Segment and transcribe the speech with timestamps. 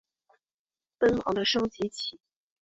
[0.97, 2.19] 奔王的升级棋。